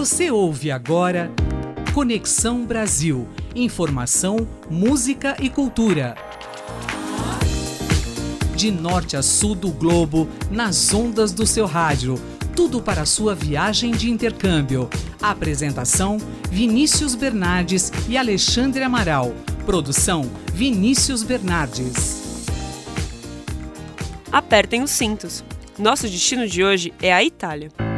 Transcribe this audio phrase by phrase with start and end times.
[0.00, 1.30] Você ouve agora
[1.92, 3.28] Conexão Brasil.
[3.54, 6.16] Informação, música e cultura.
[8.56, 12.14] De norte a sul do globo, nas ondas do seu rádio.
[12.56, 14.88] Tudo para sua viagem de intercâmbio.
[15.20, 16.16] Apresentação:
[16.50, 19.34] Vinícius Bernardes e Alexandre Amaral.
[19.66, 22.48] Produção: Vinícius Bernardes.
[24.32, 25.44] Apertem os cintos.
[25.78, 27.89] Nosso destino de hoje é a Itália.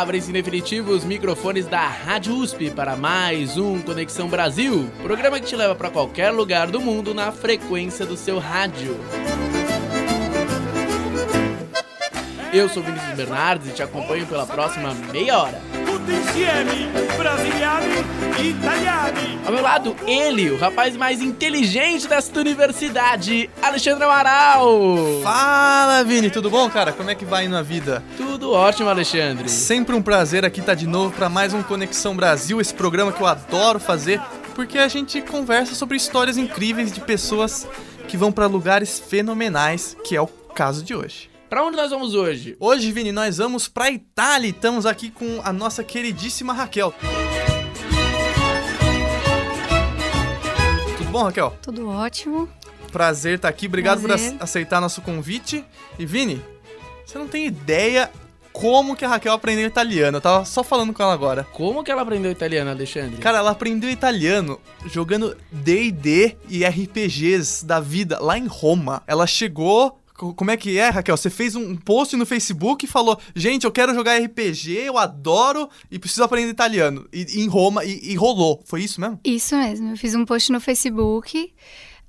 [0.00, 5.46] Abrem-se em definitivo os microfones da Rádio USP para mais um Conexão Brasil, programa que
[5.46, 8.96] te leva para qualquer lugar do mundo na frequência do seu rádio.
[12.52, 15.60] Eu sou Vinícius Bernardes e te acompanho pela próxima meia hora.
[19.44, 24.68] Ao meu lado, ele, o rapaz mais inteligente desta universidade, Alexandre Amaral.
[25.22, 26.92] Fala, Vini, tudo bom, cara?
[26.92, 28.02] Como é que vai na vida?
[28.16, 29.48] Tudo ótimo, Alexandre.
[29.48, 33.20] Sempre um prazer aqui estar de novo para mais um Conexão Brasil, esse programa que
[33.20, 34.20] eu adoro fazer,
[34.54, 37.66] porque a gente conversa sobre histórias incríveis de pessoas
[38.06, 41.30] que vão para lugares fenomenais, que é o caso de hoje.
[41.48, 42.56] Pra onde nós vamos hoje?
[42.60, 46.94] Hoje, Vini, nós vamos pra Itália e estamos aqui com a nossa queridíssima Raquel.
[50.98, 51.56] Tudo bom, Raquel?
[51.62, 52.48] Tudo ótimo.
[52.92, 54.30] Prazer estar aqui, obrigado Prazer.
[54.30, 55.64] por ace- aceitar nosso convite.
[55.98, 56.42] E Vini,
[57.04, 58.10] você não tem ideia
[58.60, 60.16] como que a Raquel aprendeu italiano.
[60.16, 61.44] Eu tava só falando com ela agora.
[61.52, 63.16] Como que ela aprendeu italiano, Alexandre?
[63.18, 69.02] Cara, ela aprendeu italiano jogando D&D e RPGs da vida lá em Roma.
[69.06, 70.00] Ela chegou...
[70.16, 71.16] co- Como é que é, Raquel?
[71.16, 75.68] Você fez um post no Facebook e falou: Gente, eu quero jogar RPG, eu adoro
[75.90, 77.06] e preciso aprender italiano.
[77.12, 78.60] E, e em Roma, e, e rolou.
[78.64, 79.20] Foi isso mesmo?
[79.24, 79.90] Isso mesmo.
[79.92, 81.52] Eu fiz um post no Facebook.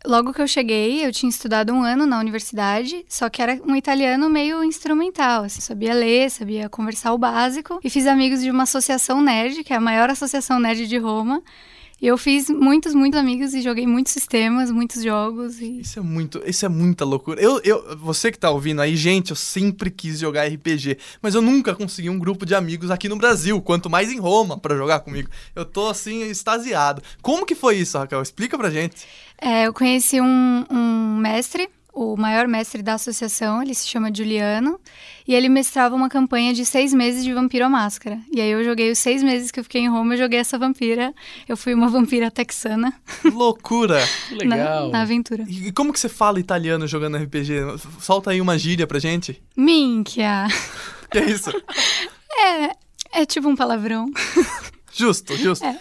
[0.05, 3.75] Logo que eu cheguei, eu tinha estudado um ano na universidade, só que era um
[3.75, 5.43] italiano meio instrumental.
[5.43, 7.79] Assim, sabia ler, sabia conversar o básico.
[7.83, 11.43] E fiz amigos de uma associação nerd, que é a maior associação nerd de Roma.
[12.01, 15.59] E eu fiz muitos, muitos amigos e joguei muitos sistemas, muitos jogos.
[15.59, 17.41] E Isso é muito, isso é muita loucura.
[17.41, 21.41] Eu, eu, você que tá ouvindo aí, gente, eu sempre quis jogar RPG, mas eu
[21.41, 25.01] nunca consegui um grupo de amigos aqui no Brasil, quanto mais em Roma pra jogar
[25.01, 25.29] comigo.
[25.53, 27.01] Eu tô assim extasiado.
[27.21, 28.21] Como que foi isso, Raquel?
[28.21, 29.05] Explica pra gente.
[29.41, 34.79] É, eu conheci um, um mestre, o maior mestre da associação, ele se chama Juliano,
[35.27, 38.19] e ele mestrava uma campanha de seis meses de Vampiro à Máscara.
[38.33, 40.57] E aí eu joguei os seis meses que eu fiquei em Roma, eu joguei essa
[40.57, 41.13] vampira.
[41.47, 42.93] Eu fui uma vampira texana
[43.25, 43.99] loucura.
[44.29, 44.89] Que na, legal.
[44.89, 45.45] na aventura.
[45.47, 47.53] E como que você fala italiano jogando RPG?
[47.99, 49.41] Solta aí uma gíria pra gente.
[49.55, 50.47] Minchia!
[51.11, 51.49] Que é isso?
[53.11, 54.11] É tipo um palavrão.
[54.93, 55.65] Justo, justo.
[55.65, 55.79] É.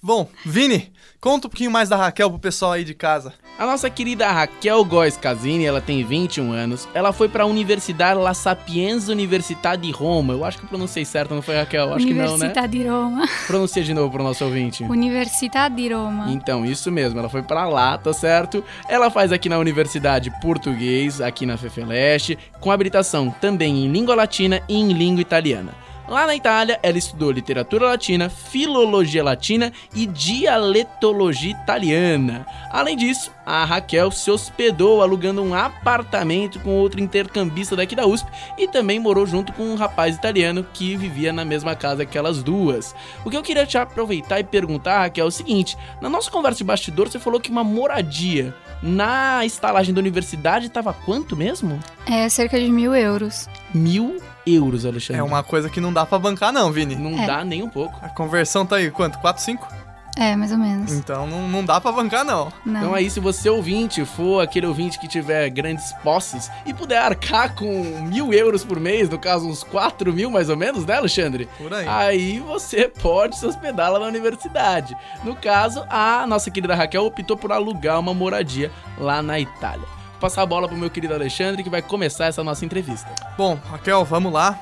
[0.00, 3.34] Bom, Vini, conta um pouquinho mais da Raquel pro pessoal aí de casa.
[3.58, 6.88] A nossa querida Raquel Góes Casini, ela tem 21 anos.
[6.94, 10.32] Ela foi pra Universidade La Sapienza Università di Roma.
[10.32, 11.92] Eu acho que eu pronunciei certo, não foi, Raquel?
[11.92, 12.30] Acho que não, né?
[12.30, 13.28] Università di Roma.
[13.46, 14.82] Pronuncia de novo pro nosso ouvinte.
[14.84, 16.30] Università di Roma.
[16.30, 18.64] Então, isso mesmo, ela foi pra lá, tá certo?
[18.88, 24.62] Ela faz aqui na Universidade Português, aqui na Fefeleste, com habilitação também em língua latina
[24.66, 25.74] e em língua italiana.
[26.10, 32.44] Lá na Itália, ela estudou literatura latina, filologia latina e dialetologia italiana.
[32.68, 38.28] Além disso, a Raquel se hospedou alugando um apartamento com outro intercambista daqui da USP
[38.58, 42.42] e também morou junto com um rapaz italiano que vivia na mesma casa que elas
[42.42, 42.92] duas.
[43.24, 46.58] O que eu queria te aproveitar e perguntar, Raquel, é o seguinte: na nossa conversa
[46.58, 51.78] de bastidor, você falou que uma moradia na estalagem da universidade estava quanto mesmo?
[52.04, 53.48] É cerca de mil euros.
[53.72, 54.20] Mil
[54.54, 55.20] euros, Alexandre.
[55.20, 56.96] É uma coisa que não dá pra bancar não, Vini.
[56.96, 57.26] Não É.
[57.26, 57.98] dá nem um pouco.
[58.02, 59.18] A conversão tá aí, quanto?
[59.18, 59.80] 4, 5?
[60.18, 60.92] É, mais ou menos.
[60.92, 62.52] Então não, não dá pra bancar não.
[62.66, 62.80] Não.
[62.80, 67.54] Então aí, se você ouvinte for aquele ouvinte que tiver grandes posses e puder arcar
[67.54, 71.48] com mil euros por mês, no caso uns 4 mil mais ou menos, né, Alexandre?
[71.56, 71.86] Por aí.
[71.88, 74.96] Aí você pode se hospedar lá na universidade.
[75.22, 79.86] No caso, a nossa querida Raquel optou por alugar uma moradia lá na Itália.
[80.20, 83.08] Vou passar a bola pro meu querido Alexandre que vai começar essa nossa entrevista.
[83.38, 84.60] Bom, Raquel, vamos lá.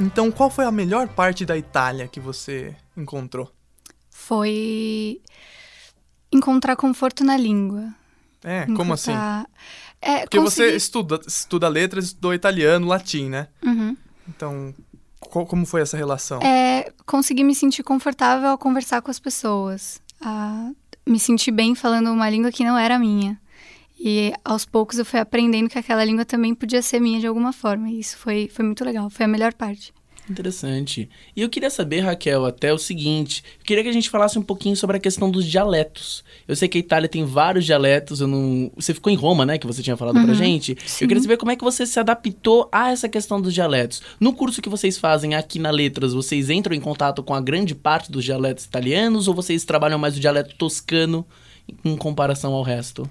[0.00, 3.48] Então, qual foi a melhor parte da Itália que você encontrou?
[4.10, 5.20] Foi
[6.32, 7.94] encontrar conforto na língua.
[8.42, 9.12] É, como assim?
[9.12, 9.46] Encontrar-
[10.02, 13.46] É, Porque você consegui- estuda, estuda letras, estudou italiano, latim, né?
[13.64, 13.96] Uhum.
[14.28, 14.74] Então,
[15.20, 16.40] qual- como foi essa relação?
[16.42, 20.00] É, consegui me sentir confortável ao conversar com as pessoas.
[20.20, 20.68] A
[21.06, 23.40] me sentir bem falando uma língua que não era minha.
[23.98, 27.52] E aos poucos eu fui aprendendo que aquela língua também podia ser minha de alguma
[27.52, 27.90] forma.
[27.90, 29.92] E isso foi, foi muito legal, foi a melhor parte.
[30.28, 31.08] Interessante.
[31.36, 34.42] E eu queria saber, Raquel, até o seguinte: eu queria que a gente falasse um
[34.42, 36.24] pouquinho sobre a questão dos dialetos.
[36.48, 38.70] Eu sei que a Itália tem vários dialetos, eu não.
[38.74, 39.56] Você ficou em Roma, né?
[39.56, 40.76] Que você tinha falado pra gente.
[40.84, 41.04] sim.
[41.04, 44.02] Eu queria saber como é que você se adaptou a essa questão dos dialetos.
[44.18, 47.74] No curso que vocês fazem aqui na Letras, vocês entram em contato com a grande
[47.74, 51.24] parte dos dialetos italianos ou vocês trabalham mais o dialeto toscano
[51.84, 53.08] em comparação ao resto?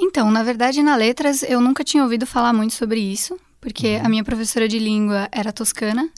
[0.00, 4.08] Então, na verdade, na Letras eu nunca tinha ouvido falar muito sobre isso, porque a
[4.08, 6.08] minha professora de língua era toscana.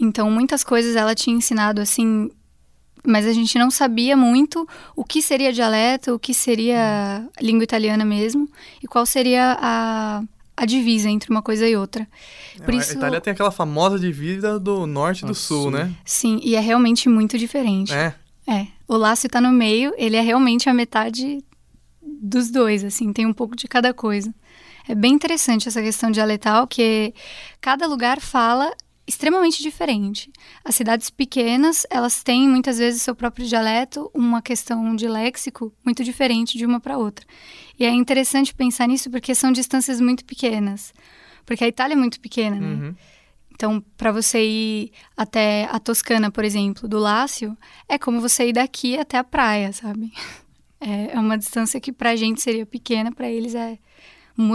[0.00, 2.30] Então, muitas coisas ela tinha ensinado assim,
[3.06, 8.04] mas a gente não sabia muito o que seria dialeto, o que seria língua italiana
[8.04, 8.48] mesmo,
[8.82, 10.22] e qual seria a,
[10.56, 12.08] a divisa entre uma coisa e outra.
[12.64, 15.70] Por a isso, Itália tem aquela famosa divisa do norte e do Do sul, sul.
[15.70, 15.92] né?
[16.04, 17.92] sim, e é realmente muito diferente.
[17.92, 18.14] É.
[18.48, 21.44] É, o Lácio tá no meio, ele é realmente a metade
[22.20, 24.32] dos dois, assim, tem um pouco de cada coisa.
[24.88, 27.14] É bem interessante essa questão dialetal, que
[27.60, 28.72] cada lugar fala
[29.06, 30.30] extremamente diferente.
[30.64, 36.04] As cidades pequenas, elas têm muitas vezes seu próprio dialeto, uma questão de léxico muito
[36.04, 37.26] diferente de uma para outra.
[37.78, 40.92] E é interessante pensar nisso porque são distâncias muito pequenas.
[41.44, 42.66] Porque a Itália é muito pequena, né?
[42.66, 42.94] Uhum.
[43.52, 47.56] Então, para você ir até a Toscana, por exemplo, do Lácio,
[47.88, 50.12] é como você ir daqui até a praia, sabe?
[50.80, 53.78] É, é uma distância que pra gente seria pequena, pra eles é,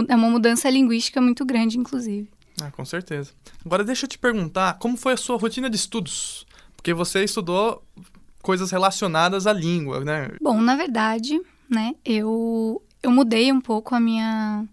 [0.08, 2.28] é uma mudança linguística muito grande, inclusive.
[2.60, 3.32] Ah, com certeza.
[3.64, 6.46] Agora deixa eu te perguntar, como foi a sua rotina de estudos?
[6.76, 7.84] Porque você estudou
[8.42, 10.30] coisas relacionadas à língua, né?
[10.40, 14.64] Bom, na verdade, né, eu, eu mudei um pouco a minha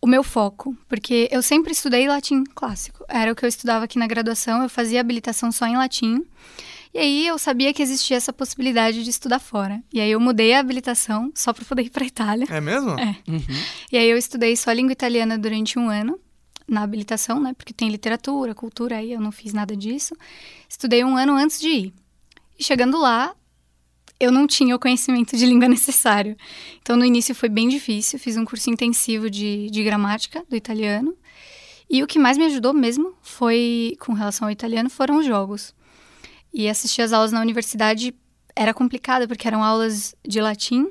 [0.00, 3.04] o meu foco, porque eu sempre estudei latim clássico.
[3.08, 6.26] Era o que eu estudava aqui na graduação, eu fazia habilitação só em latim.
[6.94, 9.82] E aí eu sabia que existia essa possibilidade de estudar fora.
[9.92, 12.46] E aí eu mudei a habilitação só para poder ir para Itália.
[12.50, 12.90] É mesmo?
[12.98, 13.16] É.
[13.90, 16.20] E aí eu estudei só língua italiana durante um ano
[16.68, 17.54] na habilitação, né?
[17.54, 20.14] Porque tem literatura, cultura, aí eu não fiz nada disso.
[20.68, 21.94] Estudei um ano antes de ir.
[22.58, 23.34] E chegando lá,
[24.20, 26.36] eu não tinha o conhecimento de língua necessário.
[26.80, 31.16] Então no início foi bem difícil, fiz um curso intensivo de, de gramática do italiano.
[31.88, 35.74] E o que mais me ajudou mesmo foi, com relação ao italiano, foram os jogos.
[36.52, 38.14] E assistir as aulas na universidade
[38.54, 40.90] era complicado, porque eram aulas de latim.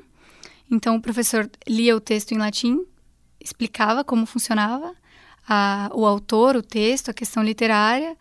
[0.70, 2.84] Então o professor lia o texto em latim,
[3.40, 4.94] explicava como funcionava
[5.48, 8.16] a- o autor, o texto, a questão literária,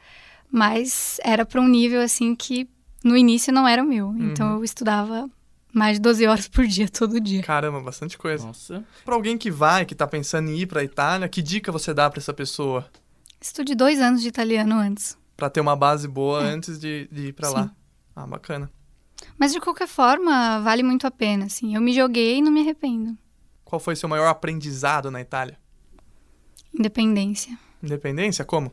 [0.52, 2.68] mas era para um nível assim que
[3.04, 4.14] no início não era o meu.
[4.20, 5.30] Então eu estudava
[5.74, 7.42] mais de 12 horas por dia, todo dia.
[7.42, 8.46] Caramba, bastante coisa.
[8.46, 8.84] Nossa.
[9.06, 12.10] Pra alguém que vai, que tá pensando em ir pra Itália, que dica você dá
[12.10, 12.86] pra essa pessoa?
[13.40, 15.18] Estude dois anos de italiano antes.
[15.42, 17.52] Pra ter uma base boa antes de, de ir Sim.
[17.52, 17.72] lá.
[18.16, 18.70] Ah, bacana.
[19.40, 21.74] Mas de qualquer forma, vale muito a pena, assim.
[21.74, 23.18] Eu me joguei e não me arrependo.
[23.66, 25.58] Qual foi seu maior aprendizado na Itália?
[26.72, 27.58] Independência.
[27.82, 28.46] Independência?
[28.46, 28.72] Como?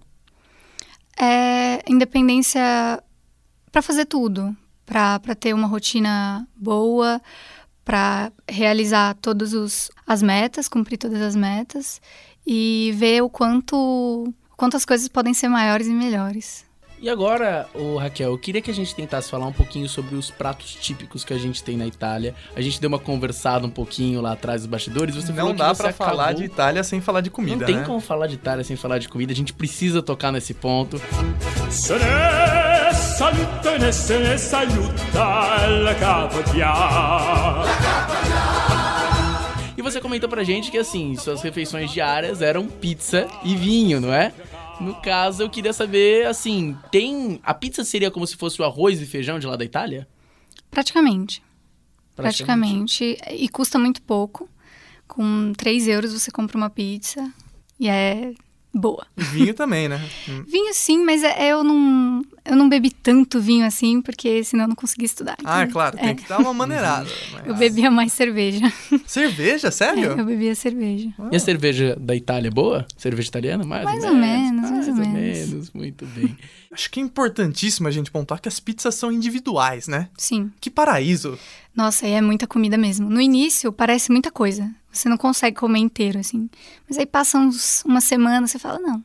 [1.19, 3.03] É independência
[3.73, 4.55] para fazer tudo,
[4.85, 7.19] para ter uma rotina boa,
[7.82, 11.99] para realizar todas as metas, cumprir todas as metas
[12.47, 16.66] e ver o quanto, o quanto as coisas podem ser maiores e melhores.
[17.00, 20.32] E agora, ô Raquel, eu queria que a gente tentasse falar um pouquinho sobre os
[20.32, 22.34] pratos típicos que a gente tem na Itália.
[22.56, 25.14] A gente deu uma conversada um pouquinho lá atrás dos bastidores.
[25.14, 27.76] Você falou Não dá pra falar acabou- de Itália sem falar de comida, Não tem
[27.76, 27.84] né?
[27.84, 29.32] como falar de Itália sem falar de comida.
[29.32, 31.00] A gente precisa tocar nesse ponto.
[31.70, 33.79] Saluta saluta
[39.90, 44.32] você comentou pra gente que, assim, suas refeições diárias eram pizza e vinho, não é?
[44.80, 47.40] No caso, eu queria saber, assim, tem.
[47.42, 50.06] A pizza seria como se fosse o arroz e feijão de lá da Itália?
[50.70, 51.42] Praticamente.
[52.14, 53.16] Praticamente.
[53.30, 54.48] E custa muito pouco.
[55.06, 57.32] Com 3 euros você compra uma pizza
[57.80, 58.32] e é
[58.75, 59.06] boa.
[59.17, 60.01] Vinho também, né?
[60.46, 64.69] Vinho sim, mas é- eu não, eu não bebi tanto vinho assim, porque senão eu
[64.69, 65.37] não conseguia estudar.
[65.44, 65.72] Ah, é entendeu?
[65.72, 67.08] claro, tem que dar uma maneirada.
[67.32, 68.72] mas- Eu bebia mais cerveja.
[69.06, 70.05] Cerveja, É, sério?
[70.19, 71.10] eu bebia cerveja.
[71.32, 72.87] E a cerveja da Itália é boa?
[72.96, 73.65] Cerveja italiana?
[73.65, 75.70] Mais, Mais ou menos, mais ou menos.
[75.72, 76.37] Muito bem.
[76.72, 80.08] Acho que é importantíssimo a gente pontuar que as pizzas são individuais, né?
[80.17, 80.51] Sim.
[80.60, 81.39] Que paraíso.
[81.75, 83.08] Nossa, e é muita comida mesmo.
[83.08, 84.70] No início parece muita coisa.
[84.90, 86.48] Você não consegue comer inteiro, assim.
[86.88, 89.04] Mas aí passa uns, uma semana, você fala, não,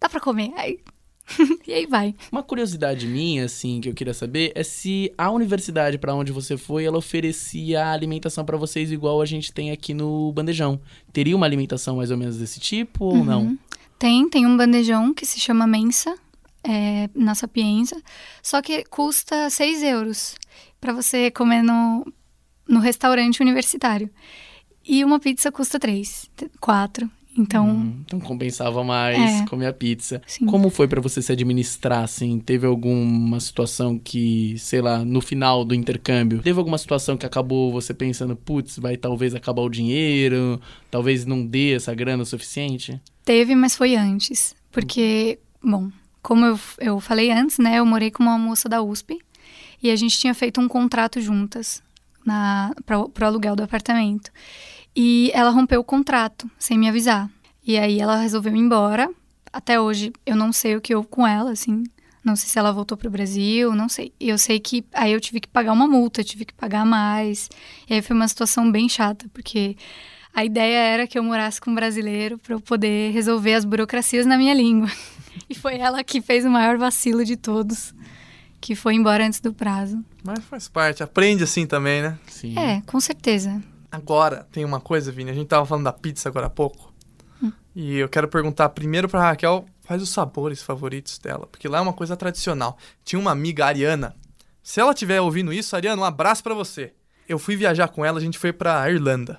[0.00, 0.52] dá pra comer.
[0.56, 0.78] Aí...
[1.66, 2.14] e aí vai.
[2.30, 6.56] Uma curiosidade minha, assim, que eu queria saber é se a universidade pra onde você
[6.56, 10.80] foi, ela oferecia alimentação pra vocês igual a gente tem aqui no bandejão.
[11.12, 13.58] Teria uma alimentação mais ou menos desse tipo ou não?
[13.98, 16.14] Tem, tem um bandejão que se chama Mensa,
[16.62, 17.96] é, na Sapienza,
[18.42, 20.34] só que custa 6 euros
[20.80, 22.04] pra você comer no,
[22.68, 24.10] no restaurante universitário.
[24.88, 27.10] E uma pizza custa três, quatro.
[27.38, 29.44] Então, Hum, então compensava mais É.
[29.46, 30.22] comer a pizza.
[30.26, 30.46] Sim.
[30.46, 32.38] Como foi pra você se administrar, assim?
[32.40, 37.70] Teve alguma situação que, sei lá, no final do intercâmbio, teve alguma situação que acabou
[37.70, 40.58] você pensando, putz, vai talvez acabar o dinheiro,
[40.90, 42.98] talvez não dê essa grana o suficiente?
[43.22, 44.54] teve, mas foi antes.
[44.72, 45.90] Porque, bom,
[46.22, 47.80] como eu, eu falei antes, né?
[47.80, 49.18] Eu morei com uma moça da USP
[49.82, 51.82] e a gente tinha feito um contrato juntas
[52.26, 54.30] na, pra, pro aluguel do apartamento.
[54.94, 57.30] E ela rompeu o contrato sem me avisar.
[57.64, 59.08] E aí ela resolveu ir embora.
[59.52, 61.84] Até hoje eu não sei o que houve com ela, assim.
[62.24, 64.12] Não sei se ela voltou pro Brasil, não sei.
[64.18, 67.48] Eu sei que aí eu tive que pagar uma multa, tive que pagar mais.
[67.88, 69.76] E aí foi uma situação bem chata, porque
[70.34, 74.26] a ideia era que eu morasse com um brasileiro para eu poder resolver as burocracias
[74.26, 74.90] na minha língua.
[75.50, 77.94] E foi ela que fez o maior vacilo de todos,
[78.66, 80.04] que foi embora antes do prazo.
[80.24, 82.18] Mas faz parte, aprende assim também, né?
[82.26, 82.58] Sim.
[82.58, 83.62] É, com certeza.
[83.92, 86.92] Agora, tem uma coisa, Vini, a gente tava falando da pizza agora há pouco.
[87.76, 91.80] E eu quero perguntar primeiro pra Raquel quais os sabores favoritos dela, porque lá é
[91.80, 92.76] uma coisa tradicional.
[93.04, 94.16] Tinha uma amiga, a Ariana.
[94.64, 96.92] Se ela estiver ouvindo isso, Ariana, um abraço pra você.
[97.28, 99.38] Eu fui viajar com ela, a gente foi pra Irlanda.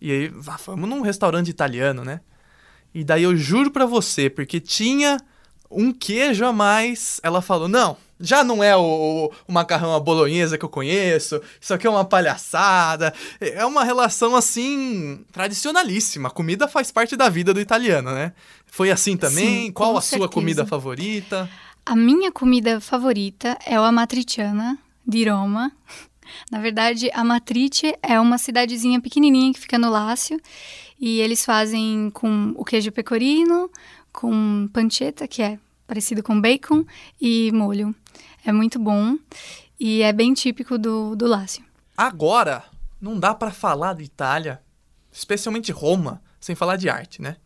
[0.00, 2.20] E aí, vá, fomos num restaurante italiano, né?
[2.94, 5.16] E daí eu juro pra você, porque tinha
[5.68, 7.20] um queijo a mais.
[7.24, 11.40] Ela falou: Não, já não é o, o, o macarrão à bolonhesa que eu conheço.
[11.60, 13.12] Isso aqui é uma palhaçada.
[13.40, 16.28] É uma relação assim tradicionalíssima.
[16.28, 18.32] A comida faz parte da vida do italiano, né?
[18.66, 19.66] Foi assim também?
[19.66, 20.28] Sim, Qual a sua certeza.
[20.32, 21.48] comida favorita?
[21.84, 25.70] A minha comida favorita é o amatriciana de Roma.
[26.50, 30.40] Na verdade, Amatrice é uma cidadezinha pequenininha que fica no Lácio
[31.00, 33.70] e eles fazem com o queijo pecorino,
[34.12, 36.84] com pancetta, que é parecido com bacon,
[37.20, 37.94] e molho.
[38.44, 39.18] É muito bom
[39.78, 41.64] e é bem típico do, do Lácio.
[41.96, 42.64] Agora,
[43.00, 44.60] não dá pra falar de Itália,
[45.12, 47.36] especialmente Roma, sem falar de arte, né?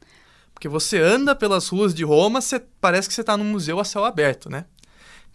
[0.53, 3.85] Porque você anda pelas ruas de Roma, você parece que você tá num museu a
[3.85, 4.67] céu aberto, né?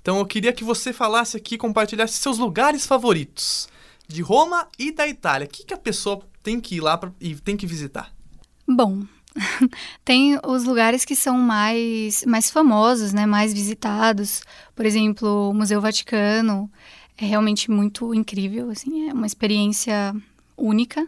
[0.01, 3.67] Então eu queria que você falasse aqui, compartilhasse seus lugares favoritos
[4.07, 5.47] de Roma e da Itália.
[5.47, 8.13] O que, que a pessoa tem que ir lá pra, e tem que visitar?
[8.67, 9.03] Bom,
[10.03, 14.41] tem os lugares que são mais, mais famosos, né, mais visitados.
[14.75, 16.69] Por exemplo, o Museu Vaticano
[17.17, 20.15] é realmente muito incrível, assim, é uma experiência
[20.57, 21.05] única.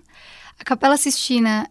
[0.59, 1.69] A Capela Sistina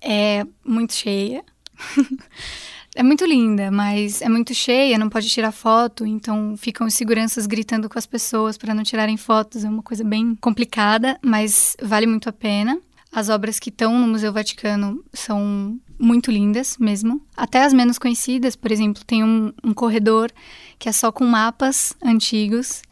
[0.00, 1.44] é muito cheia.
[2.94, 7.46] é muito linda, mas é muito cheia, não pode tirar foto, então ficam os seguranças
[7.46, 9.64] gritando com as pessoas para não tirarem fotos.
[9.64, 12.80] É uma coisa bem complicada, mas vale muito a pena.
[13.16, 17.18] As obras que estão no Museu Vaticano são muito lindas mesmo.
[17.34, 20.30] Até as menos conhecidas, por exemplo, tem um, um corredor
[20.78, 22.82] que é só com mapas antigos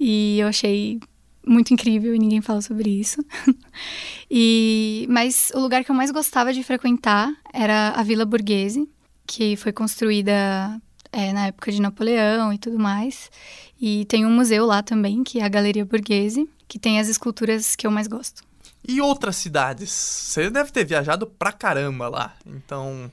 [0.00, 0.98] e eu achei
[1.46, 3.22] muito incrível e ninguém fala sobre isso.
[4.30, 8.88] e mas o lugar que eu mais gostava de frequentar era a Vila Borghese,
[9.26, 10.80] que foi construída
[11.12, 13.30] é, na época de Napoleão e tudo mais.
[13.78, 17.76] E tem um museu lá também, que é a Galeria Borghese, que tem as esculturas
[17.76, 18.53] que eu mais gosto.
[18.86, 19.90] E outras cidades?
[19.90, 22.34] Você deve ter viajado pra caramba lá.
[22.46, 23.10] Então,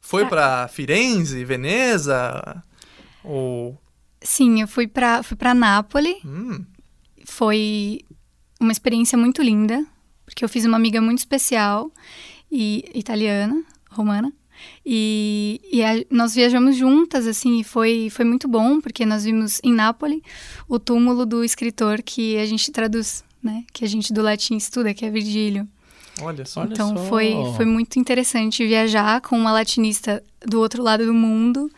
[0.00, 2.62] foi pra Firenze, Veneza?
[3.24, 3.80] Ou.
[4.22, 6.16] Sim, eu fui para fui para Nápoles.
[6.24, 6.64] Hum,
[7.24, 8.00] Foi
[8.60, 9.84] uma experiência muito linda,
[10.26, 11.90] porque eu fiz uma amiga muito especial
[12.50, 14.32] e italiana, romana.
[14.84, 19.58] E, e a- nós viajamos juntas, assim, e foi, foi muito bom, porque nós vimos
[19.64, 20.20] em Nápoles
[20.68, 23.64] o túmulo do escritor que a gente traduz, né?
[23.72, 25.66] Que a gente do latim estuda, que é Virgílio.
[26.20, 26.60] olha só.
[26.62, 27.04] Olha então só.
[27.06, 31.70] foi, foi muito interessante viajar com uma latinista do outro lado do mundo,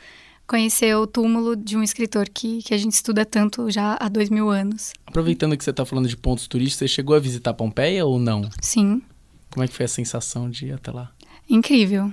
[0.47, 4.28] conhecer o túmulo de um escritor que, que a gente estuda tanto já há dois
[4.28, 4.92] mil anos.
[5.07, 8.49] Aproveitando que você tá falando de pontos turísticos, você chegou a visitar Pompeia ou não?
[8.61, 9.00] Sim,
[9.50, 11.11] Como é que foi a sensação de ir até lá?
[11.49, 12.12] incrível.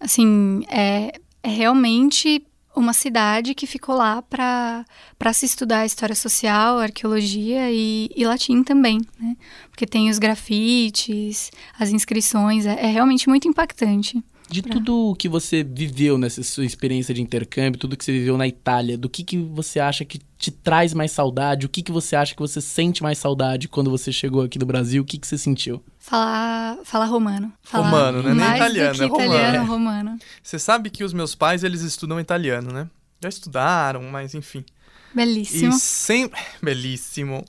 [0.00, 2.44] Assim, é, é realmente
[2.76, 4.84] uma cidade que ficou lá para
[5.32, 9.34] se estudar história social, arqueologia e, e latim também, né?
[9.70, 14.22] Porque tem os grafites, as inscrições, é, é realmente muito impactante.
[14.48, 18.46] De tudo que você viveu nessa sua experiência de intercâmbio, tudo que você viveu na
[18.46, 21.66] Itália, do que, que você acha que te traz mais saudade?
[21.66, 24.64] O que, que você acha que você sente mais saudade quando você chegou aqui do
[24.64, 25.02] Brasil?
[25.02, 25.82] O que, que você sentiu?
[25.98, 27.52] Falar, falar romano.
[27.62, 28.34] Falar Romano, né?
[28.34, 29.34] Nem italiano, é romano.
[29.34, 30.18] italiano, romano.
[30.42, 32.88] Você sabe que os meus pais, eles estudam italiano, né?
[33.20, 34.64] Já estudaram, mas enfim.
[35.12, 35.74] Belíssimo.
[35.74, 36.40] E sempre.
[36.62, 37.44] Belíssimo.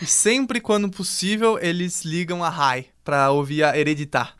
[0.00, 4.36] E sempre quando possível, eles ligam a Rai pra ouvir a Hereditar.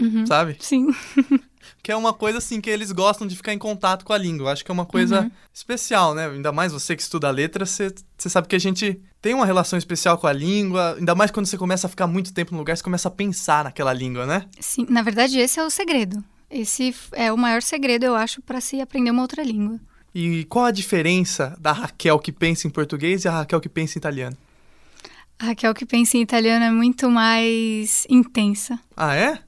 [0.00, 0.26] Uhum.
[0.26, 0.56] Sabe?
[0.58, 0.88] Sim.
[1.82, 4.52] que é uma coisa assim que eles gostam de ficar em contato com a língua.
[4.52, 5.30] Acho que é uma coisa Uhum.
[5.52, 6.28] especial, né?
[6.28, 9.78] Ainda mais você que estuda letra, você, você sabe que a gente tem uma relação
[9.78, 10.96] especial com a língua.
[10.98, 13.64] Ainda mais quando você começa a ficar muito tempo no lugar, você começa a pensar
[13.64, 14.46] naquela língua, né?
[14.60, 16.22] Sim, na verdade, esse é o segredo.
[16.50, 19.80] Esse é o maior segredo, eu acho, para se aprender uma outra língua.
[20.14, 23.96] E qual a diferença da Raquel que pensa em português e a Raquel que pensa
[23.96, 24.36] em italiano?
[25.38, 28.78] A Raquel que pensa em italiano é muito mais intensa.
[28.94, 29.38] Ah, é?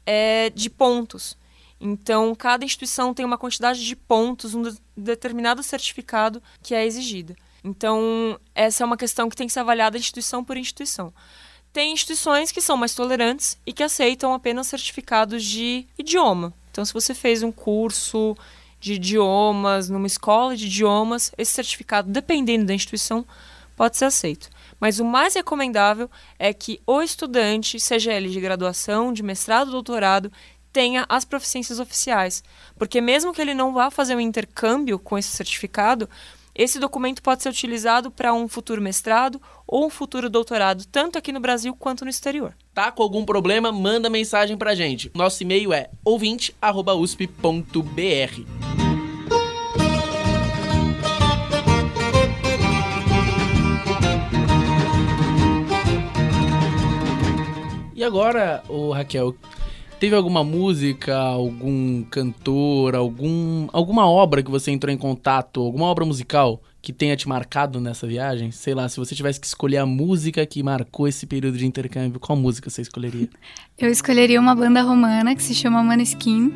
[0.05, 1.37] é de pontos.
[1.85, 7.35] Então, cada instituição tem uma quantidade de pontos, um de- determinado certificado que é exigida.
[7.63, 11.13] Então, essa é uma questão que tem que ser avaliada instituição por instituição.
[11.71, 16.51] Tem instituições que são mais tolerantes e que aceitam apenas certificados de idioma.
[16.71, 18.35] Então, se você fez um curso
[18.79, 23.25] de idiomas numa escola de idiomas, esse certificado, dependendo da instituição,
[23.75, 24.49] pode ser aceito.
[24.79, 30.31] Mas o mais recomendável é que o estudante, seja ele de graduação, de mestrado, doutorado,
[30.75, 32.43] tenha as proficiências oficiais.
[32.77, 36.09] Porque mesmo que ele não vá fazer um intercâmbio com esse certificado,
[36.53, 41.31] esse documento pode ser utilizado para um futuro mestrado ou um futuro doutorado, tanto aqui
[41.31, 42.53] no Brasil quanto no exterior.
[42.73, 43.71] Tá com algum problema?
[43.71, 45.09] Manda mensagem pra gente.
[45.15, 48.41] Nosso e-mail é ouvinte@usp.br.
[57.95, 59.33] E agora, ô Raquel,
[60.05, 66.05] teve alguma música, algum cantor, algum, alguma obra que você entrou em contato, alguma obra
[66.05, 68.51] musical que tenha te marcado nessa viagem?
[68.51, 72.19] Sei lá, se você tivesse que escolher a música que marcou esse período de intercâmbio,
[72.19, 73.27] qual música você escolheria?
[73.79, 76.53] Eu escolheria uma banda romana que se chama Maneskin.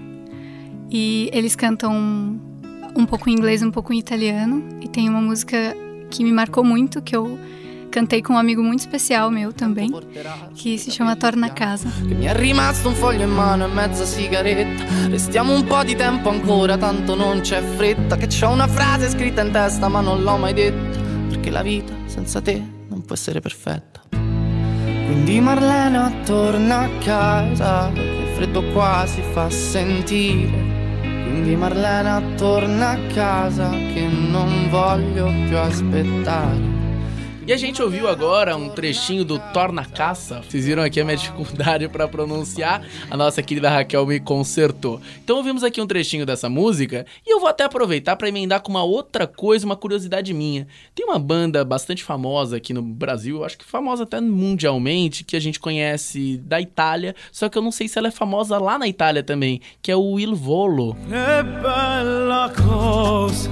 [0.91, 1.91] E eles cantam
[2.95, 4.63] um pouco em inglês, um pouco em italiano.
[4.79, 5.75] E tem uma música
[6.11, 7.39] que me marcou muito, que eu
[7.89, 9.91] cantei com um amigo muito especial meu também,
[10.55, 11.89] que se chama Torna a Casa.
[12.01, 14.83] Mi è rimasto un foglio in mano e mezza sigaretta.
[15.09, 18.15] Restiamo un po' di tempo ancora, tanto non c'è fretta.
[18.15, 20.99] Che c'ho una frase scritta in testa, ma non l'ho mai detta.
[21.29, 24.01] Perché la vita senza te non può essere perfetta.
[24.11, 30.77] Quindi Marlena torna a casa, il freddo qua si fa sentire.
[31.01, 36.78] Quindi Marlena torna a casa, che non voglio più aspettare.
[37.49, 40.39] E a gente ouviu agora um trechinho do Torna Caça.
[40.47, 42.85] Vocês viram aqui a minha dificuldade pra pronunciar.
[43.09, 45.01] A nossa querida Raquel me consertou.
[45.23, 48.69] Então ouvimos aqui um trechinho dessa música e eu vou até aproveitar pra emendar com
[48.69, 50.67] uma outra coisa, uma curiosidade minha.
[50.93, 55.41] Tem uma banda bastante famosa aqui no Brasil, acho que famosa até mundialmente, que a
[55.41, 58.87] gente conhece da Itália, só que eu não sei se ela é famosa lá na
[58.87, 60.95] Itália também, que é o Il Volo.
[61.09, 63.49] Che bella cosa.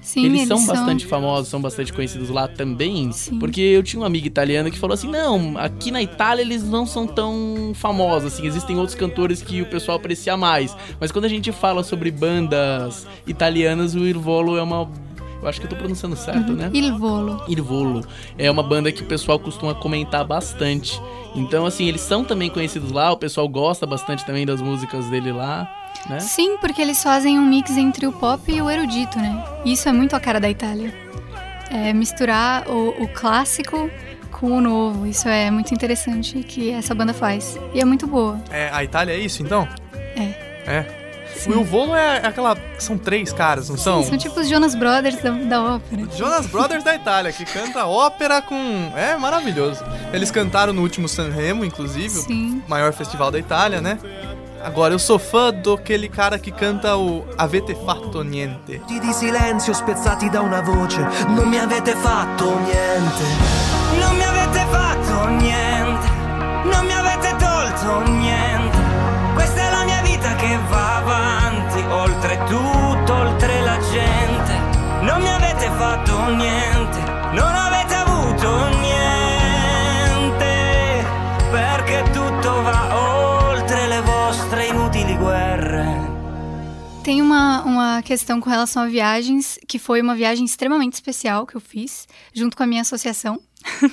[0.00, 3.10] Sim, Eles são bastante famosos, são bastante conhecidos lá também.
[3.10, 3.38] Sim.
[3.38, 6.86] Porque eu tinha uma amiga italiana que falou assim: não, aqui na Itália eles não
[6.86, 10.76] são tão famosos, assim, existem outros cantores que o pessoal aprecia mais.
[11.00, 14.88] Mas quando a gente fala sobre bandas italianas, o Irvolo é uma.
[15.42, 16.56] Eu acho que eu tô pronunciando certo, Uhum.
[16.56, 16.70] né?
[16.72, 17.42] Il Volo.
[17.48, 18.02] Il Volo.
[18.38, 21.00] É uma banda que o pessoal costuma comentar bastante.
[21.34, 25.32] Então, assim, eles são também conhecidos lá, o pessoal gosta bastante também das músicas dele
[25.32, 25.68] lá,
[26.08, 26.20] né?
[26.20, 29.44] Sim, porque eles fazem um mix entre o pop e o erudito, né?
[29.64, 30.92] Isso é muito a cara da Itália.
[31.70, 33.90] É misturar o, o clássico
[34.30, 35.06] com o novo.
[35.06, 37.58] Isso é muito interessante que essa banda faz.
[37.72, 38.40] E é muito boa.
[38.50, 39.66] É, a Itália é isso, então?
[40.16, 40.44] É.
[40.66, 41.04] É.
[41.46, 42.56] O Il Volo é aquela...
[42.78, 44.04] São três caras, não são?
[44.04, 46.02] São tipo os Jonas Brothers da, da ópera.
[46.16, 48.92] Jonas Brothers da Itália, que canta ópera com...
[48.94, 49.84] É maravilhoso.
[50.12, 52.62] Eles cantaram no último Sanremo, inclusive, Sim.
[52.64, 53.98] o maior festival da Itália, né?
[54.64, 58.80] Agora, eu sou fã daquele cara que canta o Avete Fatto Niente.
[58.86, 61.06] di silenzio spezzati da una voce.
[61.28, 63.24] Non mi avete fatto niente.
[64.00, 66.08] Non mi avete fatto niente.
[66.64, 68.78] Non mi avete tolto niente.
[69.34, 74.52] Questa è la mia vita che va avanti, oltre tutto, oltre la gente.
[75.02, 76.98] Non mi avete fatto niente.
[77.32, 80.46] Non avete avuto niente.
[81.50, 83.13] Perché tutto va oltre
[85.14, 86.14] inutili guerre.
[87.02, 91.54] Tem uma, uma questão com relação a viagens, que foi uma viagem extremamente especial que
[91.54, 93.40] eu fiz, junto com a minha associação.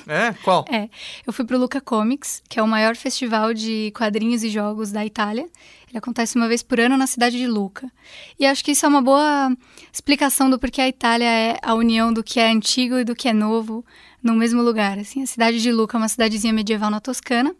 [0.06, 0.32] É?
[0.42, 0.64] Qual?
[0.72, 0.88] É,
[1.26, 5.04] eu fui pro Luca Comics, que é o maior festival de quadrinhos e jogos da
[5.04, 5.46] Itália.
[5.88, 7.90] Ele acontece uma vez por ano na cidade de Luca.
[8.38, 9.54] E acho que isso é uma boa
[9.92, 13.28] explicação do porquê a Itália é a união do que é antigo e do que
[13.28, 13.84] é novo
[14.22, 14.98] no mesmo lugar.
[14.98, 17.54] Assim, a cidade de Luca é uma cidadezinha medieval na Toscana,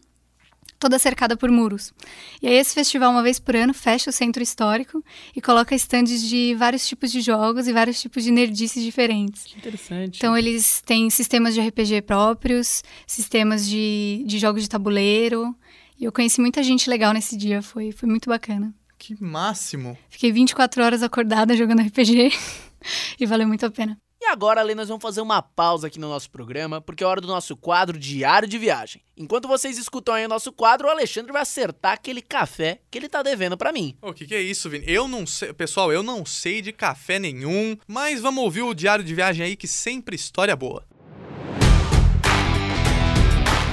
[0.83, 1.93] toda cercada por muros.
[2.41, 5.01] E aí esse festival, uma vez por ano, fecha o centro histórico
[5.33, 9.45] e coloca estandes de vários tipos de jogos e vários tipos de nerdices diferentes.
[9.45, 10.17] Que interessante.
[10.17, 15.55] Então eles têm sistemas de RPG próprios, sistemas de, de jogos de tabuleiro.
[15.97, 18.73] E eu conheci muita gente legal nesse dia, foi, foi muito bacana.
[18.97, 19.97] Que máximo.
[20.09, 22.29] Fiquei 24 horas acordada jogando RPG
[23.17, 23.97] e valeu muito a pena.
[24.33, 27.27] Agora, Ale, nós vamos fazer uma pausa aqui no nosso programa, porque é hora do
[27.27, 29.03] nosso quadro Diário de Viagem.
[29.15, 33.07] Enquanto vocês escutam aí o nosso quadro, o Alexandre vai acertar aquele café que ele
[33.07, 33.95] tá devendo pra mim.
[34.01, 34.85] O que, que é isso, Vini?
[34.87, 35.53] Eu não sei.
[35.53, 39.55] Pessoal, eu não sei de café nenhum, mas vamos ouvir o diário de viagem aí,
[39.55, 40.83] que sempre história boa.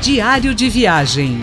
[0.02, 1.38] Diário de viagem.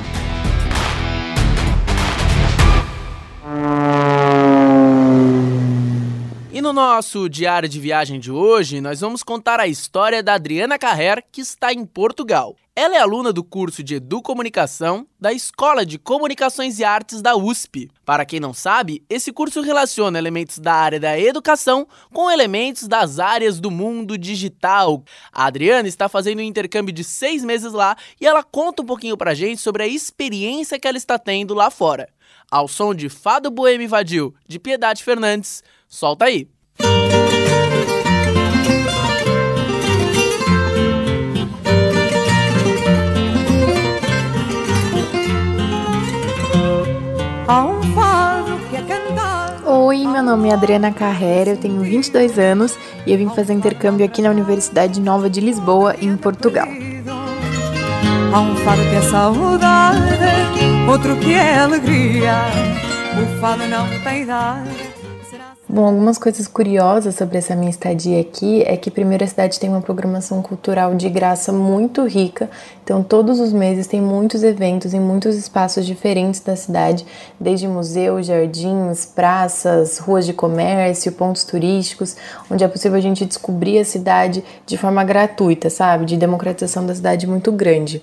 [6.58, 10.80] E no nosso diário de viagem de hoje, nós vamos contar a história da Adriana
[10.80, 12.56] Carrer, que está em Portugal.
[12.76, 17.92] Ela é aluna do curso de Educomunicação da Escola de Comunicações e Artes da USP.
[18.04, 23.20] Para quem não sabe, esse curso relaciona elementos da área da educação com elementos das
[23.20, 25.04] áreas do mundo digital.
[25.32, 29.16] A Adriana está fazendo um intercâmbio de seis meses lá e ela conta um pouquinho
[29.16, 32.10] pra gente sobre a experiência que ela está tendo lá fora.
[32.50, 36.48] Ao som de Fado Boêmio Invadiu, de Piedade Fernandes, solta aí.
[49.66, 54.06] Oi, meu nome é Adriana Carrera, eu tenho 22 anos e eu vim fazer intercâmbio
[54.06, 56.68] aqui na Universidade Nova de Lisboa, em Portugal.
[58.34, 60.00] Há um fado que é saudade,
[60.90, 62.34] outro que é alegria.
[63.22, 64.87] O fado não tem idade.
[65.70, 69.70] Bom, algumas coisas curiosas sobre essa minha estadia aqui é que primeiro a cidade tem
[69.70, 72.50] uma programação cultural de graça muito rica,
[72.82, 77.06] então todos os meses tem muitos eventos em muitos espaços diferentes da cidade,
[77.38, 82.16] desde museus, jardins, praças, ruas de comércio, pontos turísticos,
[82.50, 86.06] onde é possível a gente descobrir a cidade de forma gratuita, sabe?
[86.06, 88.02] De democratização da cidade muito grande.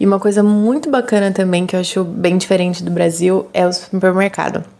[0.00, 3.72] E uma coisa muito bacana também que eu acho bem diferente do Brasil é o
[3.72, 4.73] supermercado.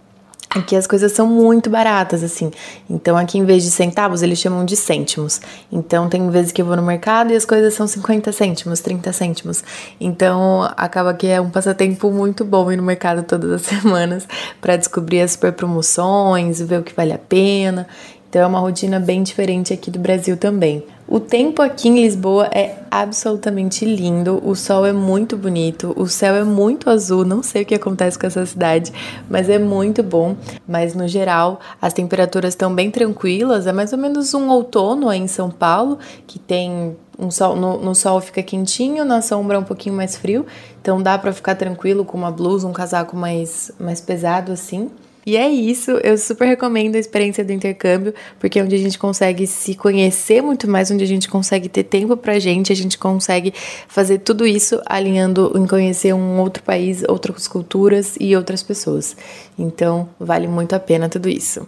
[0.55, 2.51] Aqui as coisas são muito baratas, assim.
[2.89, 5.41] Então, aqui em vez de centavos, eles chamam de cêntimos.
[5.71, 9.13] Então, tem vezes que eu vou no mercado e as coisas são 50 cêntimos, 30
[9.13, 9.65] cêntimos.
[10.01, 14.29] Então, acaba que é um passatempo muito bom ir no mercado todas as semanas
[14.61, 17.89] para descobrir as super promoções, ver o que vale a pena.
[18.35, 20.85] Então, é uma rotina bem diferente aqui do Brasil também.
[21.07, 26.35] O tempo aqui em Lisboa é absolutamente lindo, o sol é muito bonito, o céu
[26.35, 28.93] é muito azul, não sei o que acontece com essa cidade,
[29.31, 30.35] mas é muito bom.
[30.67, 35.21] Mas no geral, as temperaturas estão bem tranquilas, é mais ou menos um outono aí
[35.21, 39.61] em São Paulo, que tem um sol, no, no sol fica quentinho, na sombra é
[39.61, 40.45] um pouquinho mais frio,
[40.83, 44.91] então dá para ficar tranquilo com uma blusa, um casaco mais, mais pesado assim.
[45.27, 48.99] E é isso, eu super recomendo a experiência do intercâmbio, porque é onde a gente
[48.99, 52.99] consegue se conhecer muito mais, onde a gente consegue ter tempo pra gente, a gente
[52.99, 53.55] consegue
[53.89, 59.17] fazer tudo isso alinhando em conhecer um outro país, outras culturas e outras pessoas.
[59.59, 61.67] Então, vale muito a pena tudo isso.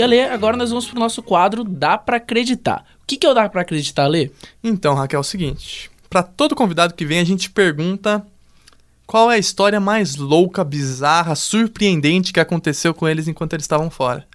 [0.00, 2.86] E Ale, agora nós vamos pro nosso quadro Dá Pra Acreditar.
[3.02, 4.32] O que, que é o Dá Pra Acreditar, Ale?
[4.64, 5.90] Então, Raquel, é o seguinte.
[6.08, 8.26] Pra todo convidado que vem, a gente pergunta
[9.06, 13.90] qual é a história mais louca, bizarra, surpreendente que aconteceu com eles enquanto eles estavam
[13.90, 14.26] fora.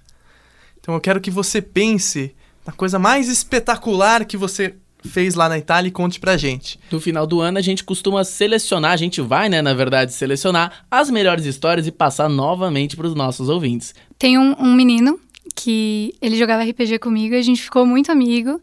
[0.78, 2.32] Então eu quero que você pense
[2.64, 4.76] na coisa mais espetacular que você
[5.06, 6.78] fez lá na Itália e conte pra gente.
[6.92, 10.84] No final do ano a gente costuma selecionar, a gente vai, né, na verdade, selecionar
[10.88, 13.94] as melhores histórias e passar novamente pros nossos ouvintes.
[14.18, 15.18] Tem um, um menino
[15.56, 18.60] que ele jogava RPG comigo a gente ficou muito amigo.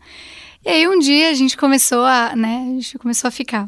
[0.63, 3.67] E aí um dia a gente começou a, né, a gente começou a ficar.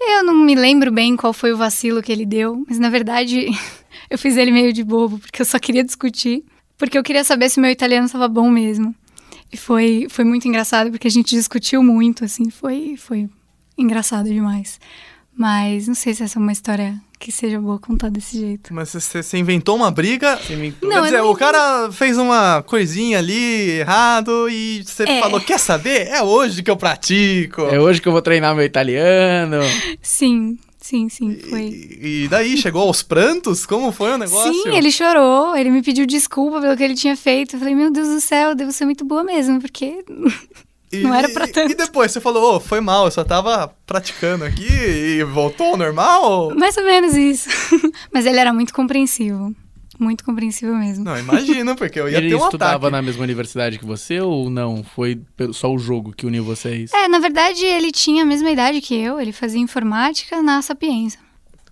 [0.00, 3.46] Eu não me lembro bem qual foi o vacilo que ele deu, mas na verdade
[4.10, 6.42] eu fiz ele meio de bobo, porque eu só queria discutir,
[6.76, 8.94] porque eu queria saber se meu italiano estava bom mesmo.
[9.52, 13.28] E foi, foi muito engraçado, porque a gente discutiu muito, assim, foi, foi
[13.78, 14.80] engraçado demais.
[15.36, 18.72] Mas não sei se essa é uma história que seja boa contar desse jeito.
[18.72, 20.38] Mas você, inventou uma briga.
[20.48, 20.88] inventou.
[20.88, 25.20] Quer Não, dizer, eu não o cara fez uma coisinha ali errado e você É.
[25.20, 26.06] falou: quer saber?
[26.08, 27.62] É hoje que eu pratico.
[27.62, 29.58] É hoje que eu vou treinar meu italiano.
[30.02, 31.62] Sim, sim, sim, foi.
[32.00, 33.64] E, e daí, chegou aos prantos?
[33.66, 34.52] Como foi o negócio?
[34.52, 37.56] Sim, ele chorou, ele me pediu desculpa pelo que ele tinha feito.
[37.56, 40.04] Eu falei, meu Deus do céu, eu devo ser muito boa mesmo, porque
[41.00, 41.72] E- não era pra e- tanto.
[41.72, 45.76] E depois você falou, ô, foi mal, eu só tava praticando aqui e voltou ao
[45.76, 46.54] normal?
[46.56, 47.48] mais ou menos isso.
[48.12, 49.54] Mas ele era muito compreensivo.
[49.98, 51.04] Muito compreensivo mesmo.
[51.04, 52.92] Não, imagino, porque eu ia Ele ter um estudava ataque.
[52.92, 54.82] na mesma universidade que você ou não?
[54.82, 56.92] Foi pelo- só o jogo que uniu vocês?
[56.92, 61.18] É, na verdade, ele tinha a mesma idade que eu, ele fazia informática na Sapienza.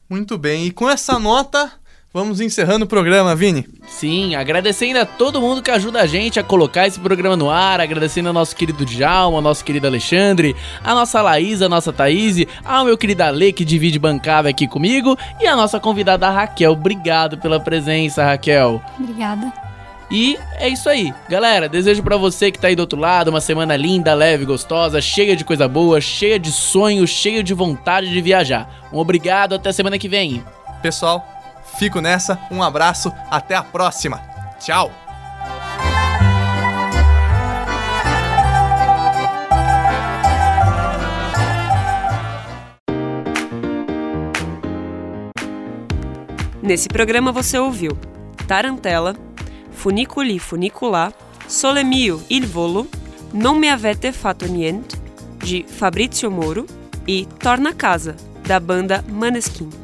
[0.08, 1.72] Muito bem, e com essa nota,
[2.12, 3.66] vamos encerrando o programa, Vini.
[3.88, 7.80] Sim, agradecendo a todo mundo que ajuda a gente a colocar esse programa no ar,
[7.80, 12.44] agradecendo ao nosso querido Djalma, ao nosso querido Alexandre, a nossa Laís, a nossa Thaís,
[12.64, 16.72] ao meu querido Ale que divide bancada aqui comigo e a nossa convidada Raquel.
[16.72, 18.82] Obrigado pela presença, Raquel.
[18.98, 19.52] Obrigada.
[20.10, 21.12] E é isso aí.
[21.26, 25.00] Galera, desejo pra você que tá aí do outro lado uma semana linda, leve, gostosa,
[25.00, 28.68] cheia de coisa boa, cheia de sonhos, cheia de vontade de viajar.
[28.92, 30.44] Um obrigado, até semana que vem.
[30.82, 31.24] Pessoal,
[31.78, 34.18] fico nessa, um abraço, até a próxima.
[34.58, 34.90] Tchau!
[46.62, 47.98] Nesse programa você ouviu
[48.46, 49.16] Tarantella,
[49.72, 51.12] Funiculi Funiculà,
[51.48, 52.88] Sole mio il volo,
[53.32, 54.96] Non mi avete fatto niente,
[55.42, 56.66] de Fabrizio Moro,
[57.06, 58.14] e Torna Casa,
[58.46, 59.81] da banda Maneskin.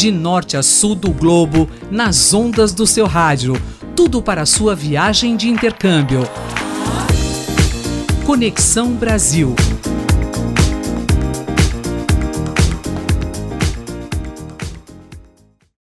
[0.00, 3.52] De norte a sul do globo, nas ondas do seu rádio.
[3.94, 6.22] Tudo para sua viagem de intercâmbio.
[8.24, 9.54] Conexão Brasil.